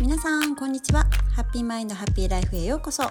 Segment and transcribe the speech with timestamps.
[0.00, 1.06] 皆さんこんにちは。
[1.34, 3.02] ハッピーマインドハッピーライフへようこそ。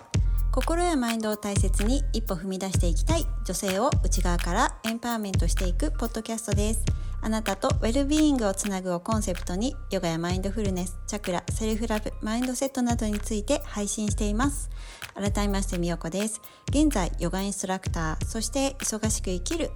[0.54, 6.86] 心やマインドを大切に一歩踏み出していきたい女性を内側からエンパワーメントしていくポッドキャストです。
[7.22, 14.70] あなたとウェルビーイングをつなぐをコンセプトにヨガやマインドフルネス、チャクラ、セルフラブ、マインドセットなどについて配信しています。
[15.14, 16.40] 改めましてみよこです。
[16.70, 19.72] 現在ヨガインストラクターそして忙しく生きる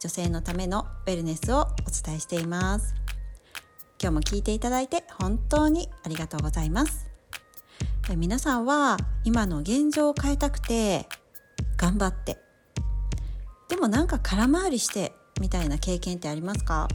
[0.00, 1.66] 女性のためのウェルネスをお
[2.06, 3.05] 伝えしています。
[3.98, 7.10] 今日も聞いていただいて本当にありがとうございます。
[8.16, 11.08] 皆さんは今の現状を変えたくて
[11.76, 12.38] 頑張って。
[13.68, 16.88] でもなんか空回りしてみたいな経験ってありますか？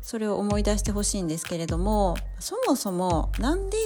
[0.00, 3.76] それを思い出してほしいんですけれどもそもそもなんで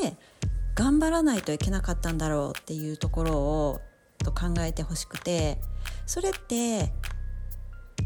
[0.75, 3.81] 頑張らないといけなかったんだろうっていうところを
[4.19, 5.59] と考えてほしくて
[6.07, 6.93] それって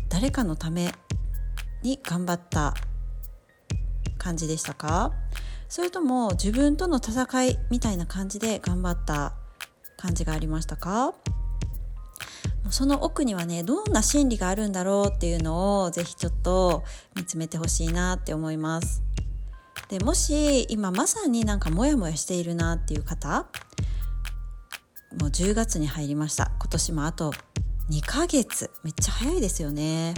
[0.08, 0.92] 誰かのため
[1.82, 2.74] に頑張った
[4.18, 5.12] 感じでしたか？
[5.68, 9.34] それとも自分との戦いみたいな感じで頑張った
[9.96, 11.14] 感じがありましたか？
[12.70, 16.84] その奥にはねどんな心理があるんだろうっていうのをぜひちょっと
[17.16, 19.02] 見つめてほしいなって思います。
[19.88, 23.46] でもし今まさになんかモヤモヤしているなっていう方
[25.20, 26.52] もう10月に入りました。
[26.60, 27.32] 今年もあと
[27.90, 28.70] 2ヶ月。
[28.84, 30.14] めっちゃ早いですよね。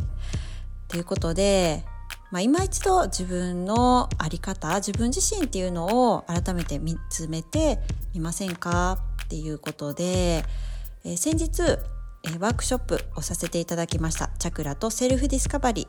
[0.94, 1.82] ということで、
[2.30, 7.80] まあ、今一度自分の在り方自分自身っていうのを改めて見つめて
[8.14, 9.00] みませんか？
[9.24, 10.44] っていうことで、
[11.04, 14.30] えー、先日、えー、ワークショップをさせていただきました。
[14.38, 15.88] チャクラとセルフディスカバリー。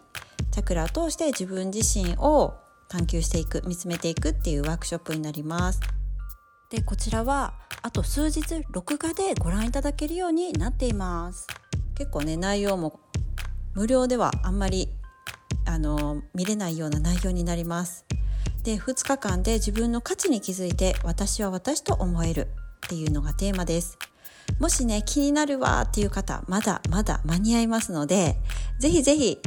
[0.52, 2.56] チャクラを通して自分自身を
[2.90, 5.82] 探求していく見つめていくっていうワークショップになります。
[6.72, 7.54] でこちらは
[7.84, 11.46] あと数日録画でご覧いただけるようになっています。
[11.94, 13.02] 結構ね内容も
[13.76, 14.90] 無料ではあんまり
[15.66, 18.06] あの見れないような内容になります。
[18.64, 22.48] で2日間で自分の価値に気づいて私は私と思える
[22.88, 23.98] っていうのがテーマです。
[24.60, 28.38] もしね気になるわっていう方まだまだ間に合いますので
[28.80, 29.40] ぜひぜひ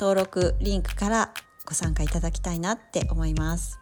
[0.00, 1.34] 登録リンクから
[1.66, 3.78] ご参加いただきたいなって思います。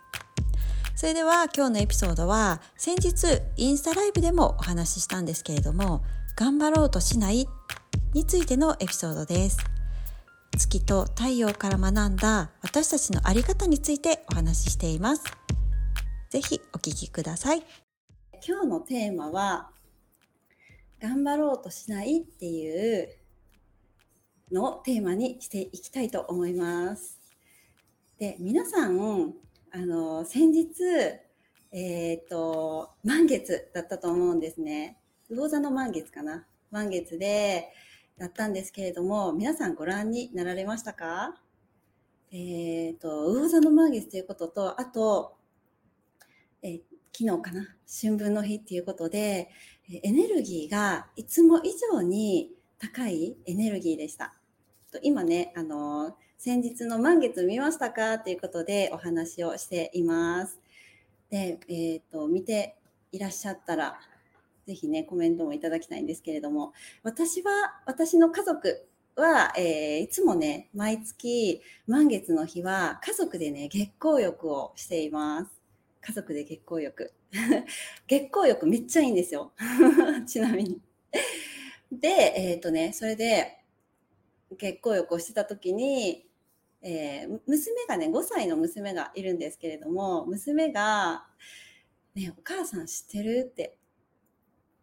[0.95, 7.47] それでは今日のエピソードは先日インスタライブでもお話ししたんですけれども頑張ろうとしない？
[8.15, 9.59] についてのエピソードです。
[10.57, 15.25] 月と太陽から学んだ私たちのあり方についてお話ししています。
[16.31, 17.63] ぜひお聞きください。
[18.47, 19.71] 今日のテーマは
[21.01, 23.09] 頑張ろうとしないっていう
[24.51, 27.21] のをテーマにしていきたいと思います。
[28.19, 29.35] で、皆さん、
[29.71, 30.69] あの、先日、
[31.73, 34.99] えっ、ー、と、満月だったと思うんですね。
[35.35, 36.47] 魚座の満月かな？
[36.71, 37.73] 満月で、
[38.19, 41.41] だったんですけれども、皆さんご覧になられましたか？
[42.31, 45.37] えっ、ー、と、魚座の満月ということと、あと、
[46.63, 46.81] え、
[47.17, 49.49] 昨日かな、春分の日っていうことで、
[50.03, 54.35] エネルギーがいつも以上に高いエネルギーでした。
[55.03, 58.19] 今ね、あの、先日の満月見ましたか？
[58.19, 60.61] ということでお話をしています。
[61.31, 62.77] で、えっ、ー、と、見て
[63.13, 63.99] いらっしゃったら、
[64.67, 68.87] ぜひね、コメントもいただきたいんですけれども、私は、私の家族
[69.17, 75.51] は、えー、いつもね、毎月満月の日は家族でね、月光浴をしています。
[76.01, 77.13] 家族で月光浴。
[78.07, 79.53] 月光浴めっちゃいいんですよ。
[80.27, 80.81] ちなみに。
[81.91, 83.59] で、えっ、ー、とね、それで
[84.57, 86.27] 月光浴をしてた時に、
[86.83, 91.27] えー、娘がね、5歳の娘がいるんですけれども、娘が、
[92.15, 93.79] ね、お母さん知ってるって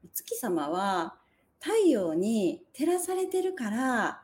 [0.04, 1.16] お月様は
[1.60, 4.22] 太陽に照らされてるから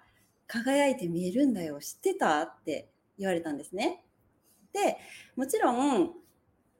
[0.47, 1.80] 輝いて見えるんだよ。
[1.80, 2.41] 知ってた？
[2.44, 4.03] って言われたんですね。
[4.74, 4.97] で、
[5.36, 6.12] もちろん、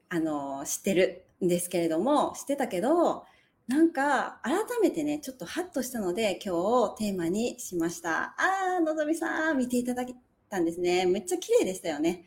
[0.10, 3.26] あの、知ってるんですけれども、知ってたけど、
[3.68, 6.54] なんか、改めてね、ちょっとハッとしたので、今
[6.94, 8.36] 日テーマにしました。
[8.38, 10.16] あー、のぞみさん、見ていただい
[10.50, 11.06] たんですね。
[11.06, 12.26] めっちゃ綺麗でしたよね。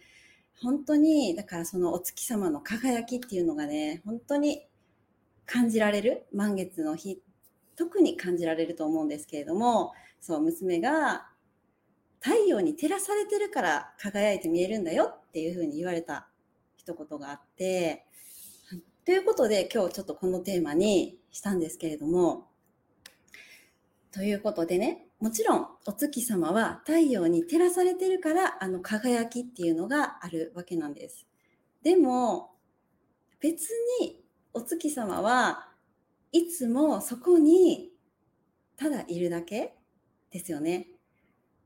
[0.61, 4.67] 本当に、だからそのお月様の輝きっていうのがね、本当に
[5.49, 7.23] 感じられる満月の日
[7.75, 11.27] 特に感じられると思うんですけれどもそう娘が
[12.21, 16.29] 太陽に照らされてるから輝いて見えるんだよっていうふうに言われた
[16.77, 18.05] 一言があって
[19.07, 22.49] ということで今日ちょっとこのテーマにしたんですけれども
[24.13, 31.27] ということでねもちろんお月様は太陽に照らされてるからあの輝きっていうのがあるわけなんです。
[31.83, 32.51] でも
[33.41, 33.71] 別
[34.01, 34.23] に
[34.53, 35.69] お月様は
[36.33, 37.93] いつもそこに
[38.77, 39.77] ただいるだけ
[40.31, 40.89] ですよね。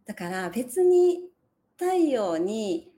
[0.06, 1.30] だから別に
[1.78, 2.92] 太陽に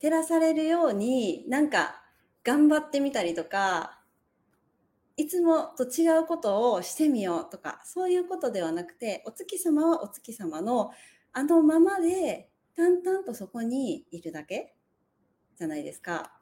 [0.00, 2.02] 照らされるようになんか
[2.44, 3.98] 頑張ってみたりとか
[5.16, 10.92] いつもと違うことをしてみようとかそういうことではなくてお月様はお月様の
[11.32, 14.74] あのままで淡々とそこにいるだけ
[15.56, 16.32] じゃないですか。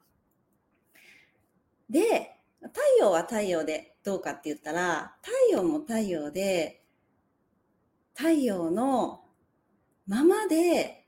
[1.89, 6.83] で太陽は太陽でどうかって言ったら太陽も太陽で
[8.15, 9.21] 太陽の
[10.07, 11.07] ままで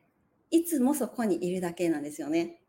[0.49, 2.61] いつもそこにいるだけなんですよね。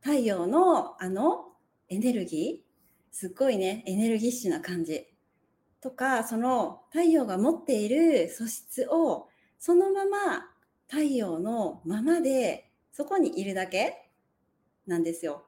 [0.00, 1.52] 太陽のあの
[1.88, 2.64] エネルギー
[3.14, 5.06] すっごいね、エネルギッシュな感じ。
[5.80, 9.28] とか、その太陽が持っている素質を
[9.60, 10.48] そのまま
[10.88, 14.10] 太陽のままでそこにいるだけ
[14.86, 15.46] なんですよ。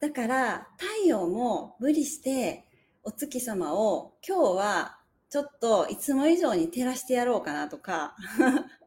[0.00, 2.66] だから太陽も無理して
[3.02, 4.98] お月様を今日は
[5.30, 8.14] ちょっといつも以上に照らしてやろうかなとか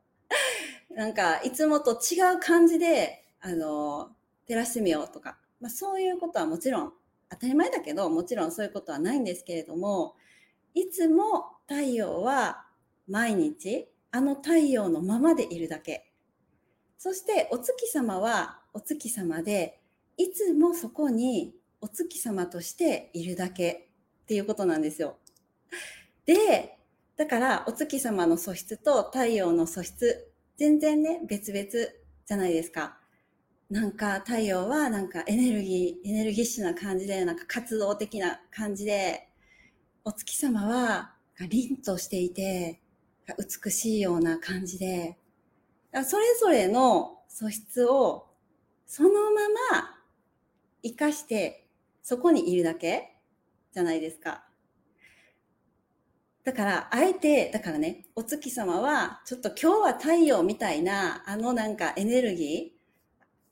[0.91, 4.15] なんかいつもと違う感じであの
[4.47, 6.94] 照らしてみようとか、まあ、そういうことはもちろん
[7.29, 10.15] 当たり前だけどもちろんそういうことはないんですけれども
[10.73, 12.65] いつも太陽は
[13.07, 16.11] 毎日あの太陽のままでいるだけ。
[16.97, 19.79] そしてお月様はお月様で
[20.19, 23.89] いつもそこにお月様としているだけ
[24.24, 25.18] っていうことなんですよ。
[26.25, 26.77] で
[27.16, 31.69] だからお月様の素質と太陽の素質全然ね別々
[32.25, 32.98] じゃないですか。
[33.69, 39.30] なんか太陽はなんかエネルギー、エネルギッシュな感じで、なんか活動的な感じで、
[40.04, 41.13] お月様は
[41.48, 42.81] 凛としていて、
[43.38, 45.19] 美しいような感じで、
[46.04, 48.27] それぞれの素質を
[48.88, 49.99] そのまま
[50.84, 51.68] 活かして
[52.02, 53.16] そこにいるだけ？
[53.72, 54.46] じゃないですか。
[56.44, 62.80] だから、あえて、だからね、お月様は、ちょっと今日は太陽みたいな、あのなんかエネルギー、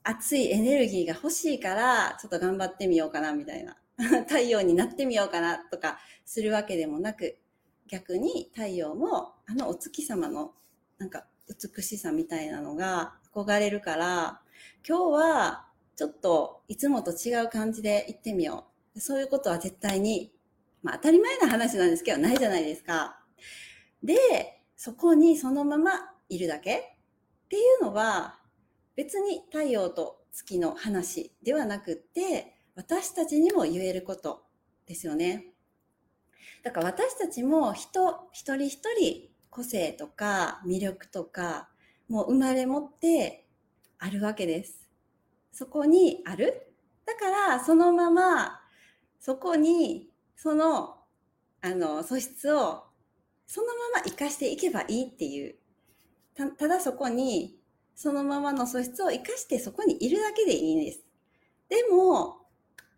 [0.02, 3.76] 熱いエネルギーが欲しいから、ちょっと頑張ってみようかな、みたいな。
[4.26, 7.38] 太陽になってみようかな、とかするわけでもなく、
[7.86, 10.54] 逆に太陽も、あのお月様の、
[10.96, 14.40] なんか美しさみたいなのが憧れるから、
[14.86, 15.67] 今日は
[15.98, 19.00] ちょっといつもと違う感じで行ってみよう。
[19.00, 20.32] そういうことは絶対に、
[20.80, 23.18] まあ当たり前な話なんですけど、ないじゃないですか。
[24.00, 25.90] で、そこにそのまま
[26.28, 26.76] いるだけ？
[26.76, 26.82] っ
[27.48, 28.38] ていうのは、
[28.94, 34.44] 別に太陽と月の話ではなくって私たちにも言えること
[34.86, 35.46] ですよね。
[36.62, 41.68] だから私たちも人一人一人個性とか魅力とか
[42.08, 43.48] もう生まれ持って
[43.98, 44.87] あるわけです。
[45.58, 46.68] そこにある。
[47.04, 48.60] だからそのまま
[49.18, 50.98] そこにその
[51.60, 52.84] あの素質を
[53.44, 55.56] そのまま活かしていけばいいっていう
[56.36, 57.58] たただそこに
[57.96, 61.00] そのままの素質を生かしてそこにいるだけでいいんです。
[61.68, 62.46] でも、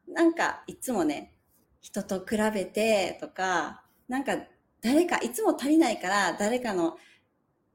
[0.06, 1.32] なんかいつもね、
[1.80, 4.36] 人と比べてとか、なんか
[4.82, 6.98] 誰か、いつも足りないから誰かの、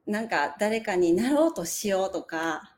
[0.05, 2.77] なんか誰かになろうとしようとか、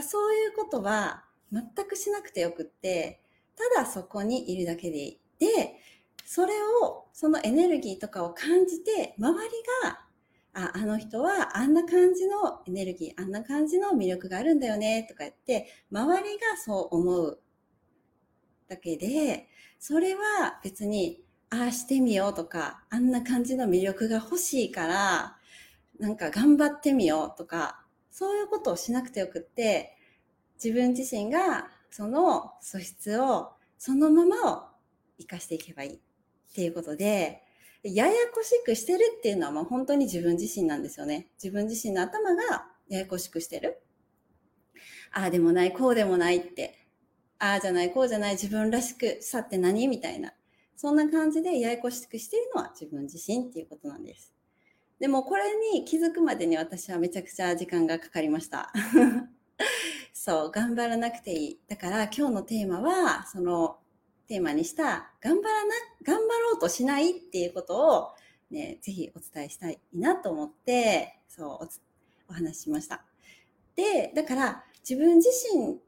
[0.00, 3.20] そういうことは全くしなくてよくって、
[3.56, 5.20] ただそこにいるだけでいい。
[5.38, 5.76] で、
[6.24, 6.52] それ
[6.82, 9.50] を、そのエネルギーとかを感じて、周り
[9.82, 10.08] が
[10.58, 17.40] あ、あの人はあんな感じのエネルギー、あんな感じの魅力があるんだよね、とか言って、周りがそう思う
[18.68, 25.36] だけで、それは別に、ああしてみようとか、あんな感じの魅力が欲しいから、
[25.98, 29.96] なんか頑張ってみようとか、そういうことをしなくてよくって、
[30.62, 34.62] 自分自身がその素質をそのままを
[35.18, 35.98] 活かしていけばいいっ
[36.54, 37.42] ていうことで、
[37.84, 41.28] ややこしくしてるっていうのはもう本当に自分自身なんですよね。
[41.42, 43.80] 自分自身の頭がややこしくしてる。
[45.12, 46.86] ああでもない、こうでもないって。
[47.38, 50.34] ああじゃない、こうじゃない、自分らしくさって何みたいな。
[50.76, 54.34] そんな感じでややこしくしてるのは自分自身っていうことなんです。
[54.98, 58.72] でもこれに気づくまでに私はめちゃくちゃ時間がかかりました。
[60.20, 61.58] そう、頑張らなくていい。
[61.68, 63.78] だから今日のテーマは、その
[64.26, 68.08] テーマにした頑張らな、頑張ろうとしないっていうことを
[68.50, 71.68] ね、ぜひお伝えしたいなと思って、そう
[72.28, 73.04] お、話ししました。
[73.76, 75.78] で、だから自分自身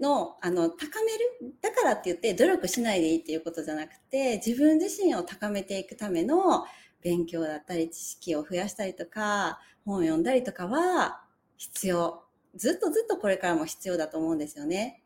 [0.00, 6.64] の、あの、高める、だからって言って努力しないでいいっていうことじゃなくて、自分自身を高めていくための
[7.00, 11.22] 勉強だったり、知識を増やしたりとか、本を読んだりとかは
[11.58, 12.24] 必要。
[12.54, 15.02] ずっとずっとこれからも必要だと思うんですよね。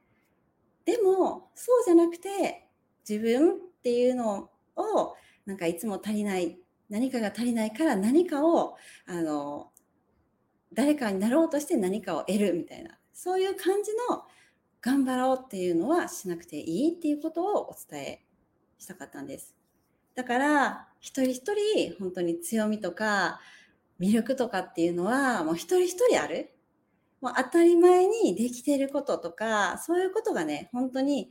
[0.85, 2.69] でも、そうじゃなくて、
[3.09, 8.77] 自分っていうのを、なんかいつも足りない、何かが足りないから何かを、
[9.07, 9.73] あの、
[10.73, 14.25] 誰かになろうとして何かを得るみたいな、そういう感じの
[14.81, 18.27] 頑張ろうっていうのはしなくていいっていうことをお伝え
[18.79, 19.57] したかったんです。
[20.15, 23.41] だから、一人一人本当に強みとか
[24.01, 26.56] 魅力とかっていうのはもう一人一人ある。
[27.21, 31.31] もう当たり前にできていることとか、そういうことがね、本当に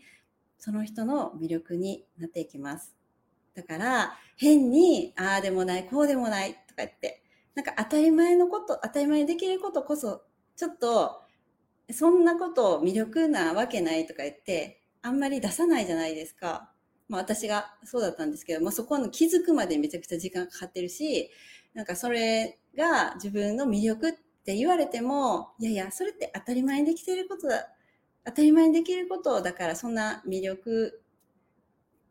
[0.57, 2.95] その人の魅力になっていきます。
[3.55, 7.23] だから、変に、ああでもない、こうでもないとか言って、
[7.55, 10.23] なんか当たり前のこと、当たり前にできることこそ、
[10.55, 11.21] ちょっと、
[11.91, 16.71] そんなこと魅力なわけないとか言って、あんまり出さないじゃないですか。
[17.07, 21.29] まあ私がそうだったんですけど、まあそこの気づくまでめちゃくちゃ時間かかってるし、
[21.73, 24.13] なんかそれが自分の魅力っ
[24.45, 27.67] って言われても、いやいや、それって当たり前にできてることだ、
[28.25, 31.01] 当たり前にできることだからそんな魅力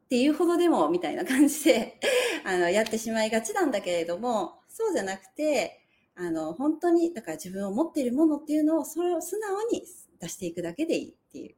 [0.06, 2.00] っていうほどでもみたいな感じで
[2.44, 5.80] あの、やってしまいがちなんだけれども、そうじゃなくて、
[6.16, 9.84] あの、本当に、だから自分を持っているものっていうのを、それを素直に
[10.20, 11.54] 出していくだけでいいっていう。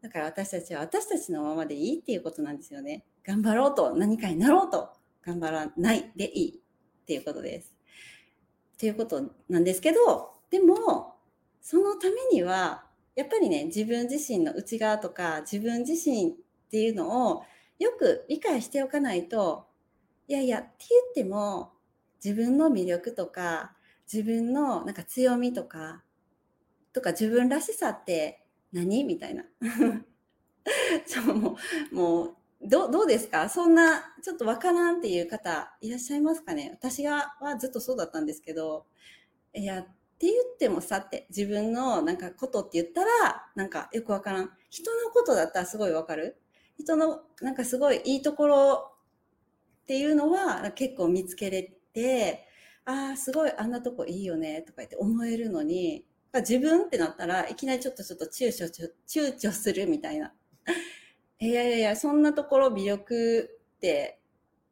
[0.00, 3.04] だから私たちは私たちのままでいいっていうことなんですよね。
[3.22, 4.88] 頑張ろうと何かになろうと
[5.22, 6.62] 頑張らないでいい
[7.02, 7.79] っていうことです。
[8.80, 9.20] っていうこと
[9.50, 11.14] なんですけど、でも、
[11.60, 16.32] そのためには、やっぱりね、自分自身の内側とか、自分自身っ
[16.70, 17.42] ていうのを
[17.78, 19.66] よく理解しておかないと、
[20.28, 20.68] いやいやって
[21.14, 21.72] 言っても、
[22.24, 23.76] 自分の魅力とか、
[24.10, 26.02] 自分のなんか強みとか、
[26.94, 29.04] とか自分らしさって何？
[29.04, 29.44] みたいな。
[31.04, 31.58] そうも
[31.92, 33.48] う、もう、どどうですか？
[33.48, 36.70] そんな、ちょっとわからんっていう方いらっしゃいますかね？
[36.74, 38.86] 私がはずっとそうだったんですけど、
[39.54, 39.82] いや、っ
[40.18, 44.50] て言ってもさって、自分のなんかことって言ったら、なんかよくわからん。
[44.68, 46.36] 人のことだったらすごいわかる？
[46.78, 48.92] 人のなんかすごいいいところ
[49.82, 51.62] っていうのは結構見つけれ
[51.94, 52.46] て、
[52.84, 58.70] ああ、すごいあんなとこいいよねとか言って思えるのに、自分ってなったらいきなりちょっとちょっと躊躇、
[59.08, 60.32] 躊躇するみたいな。
[61.42, 64.20] いやいやいや、そんなところ魅力って、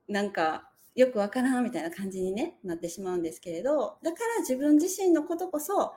[0.06, 5.94] なんか、よくわからんみたいな感じに、ね、なってしまうんですけれど、だから自分自身のことこそ、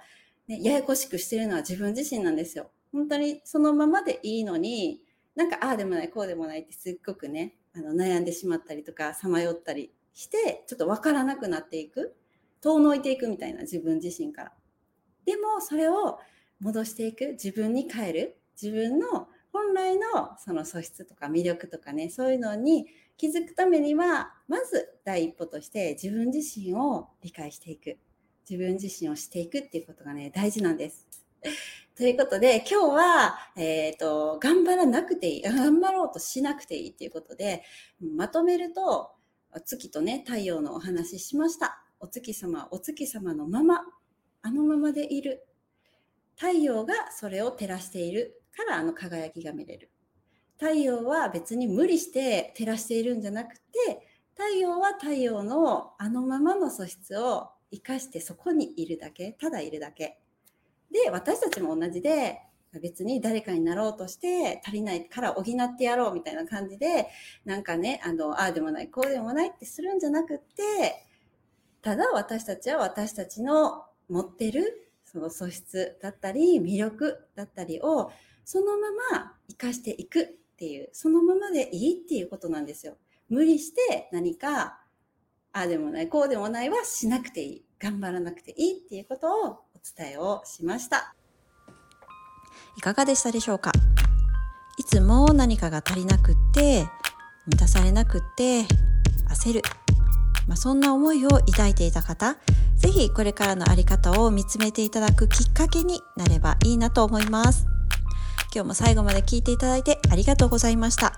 [0.48, 2.72] ね、ややこしくしてるのは自分自身なんですよ。
[2.94, 5.02] 本当にそのままでいいのに、
[5.36, 12.16] なんか、ああでもない、こうでもないってすっごくね、あの悩んでしまったりとか、さまよったりして、ちょっとわからなくなっていく。
[12.62, 14.54] 遠のいていくみたいな、自分自身から。
[15.26, 16.20] でも、それを
[16.62, 17.32] 戻していく。
[17.32, 18.38] 自分に変える。
[18.62, 27.98] 自分の本来のその素質とか魅力とかね、そういうのに気づくためには、まず第一歩として自分自身を理解していく。
[28.50, 31.08] 自分自身をしていくっていうことがね、大事なんです。
[31.96, 37.64] ということで、今日は、えっ、ー、と、頑張らなくていい、頑張ろうとしなくていいっていうことで、
[38.00, 39.12] まとめると、
[39.66, 41.84] 月とね、太陽のお話ししました。
[42.00, 43.86] お月様、お月様のまま、
[44.42, 45.46] あのままでいる。
[46.36, 49.90] 太陽がそれを照らしているからあの輝きが見れる。
[50.58, 60.20] 太陽は別に無理して照らしているんじゃなくて、太陽は太陽のあのままの素質を生かしてそこにいるだけ、ただいるだけ。
[60.92, 62.42] で、私たちも同じで、
[62.82, 67.08] 別に誰かになろうとして足りないから補ってやろうみたいな感じで、
[67.44, 71.06] なんかね、あの、ああでもない、こうでもないってするんじゃなくって、
[71.82, 78.12] ただ私たちは私たちの持ってるその素質だったり魅力だったりを
[78.46, 82.98] そのまま生かしていくっていう、そのままでいいっていうことなんですよ。
[83.30, 84.80] 無理して何か、
[85.54, 87.66] ああでもない、こうでもないはしなくていい。
[87.80, 89.64] 頑張らなくていいっていうことをお
[89.98, 91.16] 伝えをしました。
[92.78, 93.72] いかがでしたでしょうか？
[94.78, 96.86] いつも何かが足りなくって、
[97.48, 98.66] 満たされなくって、
[99.30, 99.62] 焦る。
[100.48, 102.38] まあ、そんな思いを抱いていた方、
[102.76, 107.66] ぜひこれからのあり方を見つめていただくきっかけになればいいなと思います。
[108.54, 111.14] 今日も最後まで聞いていただいてありがとうございました。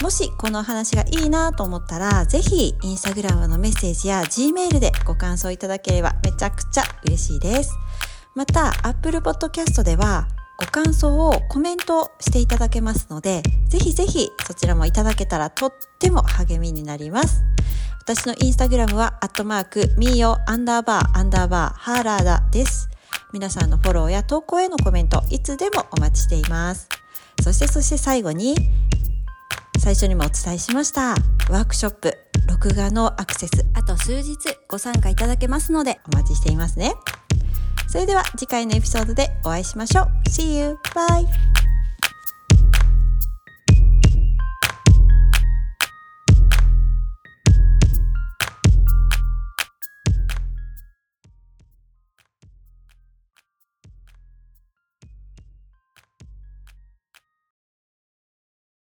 [0.00, 7.74] もしこの話がいいなと思ったら、ぜひインスタグラムのメッセージや Gmail でご感想いただければめちゃくちゃ嬉しいです。
[8.34, 10.26] また、Apple Podcast では
[10.58, 17.42] ご感想をコメントしていただけますので、ぜひぜひそちらもいただけたらとっても励みになります。
[18.00, 22.88] 私のインスタグラムは、アットマーク、ミーヨアンダーバーアンダーバーハーラーダです。
[23.32, 26.88] 皆さんのフォローや投稿へのコメント、いつでもお待ちしています。
[27.42, 28.54] そしてそして最後に、
[29.78, 31.10] 最初にもお伝えしました、
[31.48, 32.16] ワークショップ、
[32.48, 34.36] 録画のアクセス、あと数日
[34.68, 36.94] ご参加いただけますのでお待ちしていますね。
[37.88, 40.06] それでは次回のエピソードでお会いしましょう。
[40.28, 40.78] See you!
[40.94, 41.49] Bye!